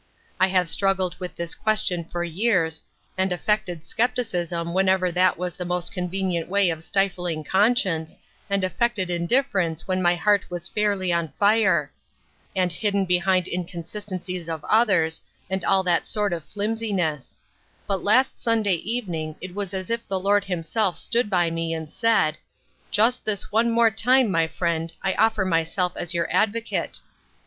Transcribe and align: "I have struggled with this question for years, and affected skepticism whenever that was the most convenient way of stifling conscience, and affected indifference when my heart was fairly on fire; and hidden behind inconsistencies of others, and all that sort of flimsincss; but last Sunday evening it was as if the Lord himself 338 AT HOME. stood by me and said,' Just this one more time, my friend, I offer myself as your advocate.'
"I 0.39 0.47
have 0.47 0.67
struggled 0.67 1.15
with 1.19 1.35
this 1.35 1.53
question 1.53 2.03
for 2.05 2.23
years, 2.23 2.81
and 3.19 3.31
affected 3.31 3.85
skepticism 3.85 4.73
whenever 4.73 5.11
that 5.11 5.37
was 5.37 5.53
the 5.53 5.63
most 5.63 5.93
convenient 5.93 6.49
way 6.49 6.71
of 6.71 6.81
stifling 6.83 7.43
conscience, 7.43 8.17
and 8.49 8.63
affected 8.63 9.11
indifference 9.11 9.87
when 9.87 10.01
my 10.01 10.15
heart 10.15 10.41
was 10.49 10.67
fairly 10.67 11.13
on 11.13 11.33
fire; 11.37 11.91
and 12.55 12.71
hidden 12.73 13.05
behind 13.05 13.47
inconsistencies 13.47 14.49
of 14.49 14.65
others, 14.65 15.21
and 15.51 15.63
all 15.63 15.83
that 15.83 16.07
sort 16.07 16.33
of 16.33 16.43
flimsincss; 16.51 17.35
but 17.85 18.03
last 18.03 18.39
Sunday 18.39 18.77
evening 18.77 19.35
it 19.39 19.53
was 19.53 19.71
as 19.71 19.91
if 19.91 20.07
the 20.07 20.19
Lord 20.19 20.45
himself 20.45 20.97
338 20.97 20.97
AT 20.97 20.97
HOME. 20.97 21.27
stood 21.27 21.29
by 21.29 21.53
me 21.53 21.73
and 21.75 21.93
said,' 21.93 22.39
Just 22.89 23.23
this 23.23 23.51
one 23.51 23.69
more 23.69 23.91
time, 23.91 24.31
my 24.31 24.47
friend, 24.47 24.95
I 25.03 25.13
offer 25.13 25.45
myself 25.45 25.93
as 25.95 26.15
your 26.15 26.27
advocate.' 26.35 27.01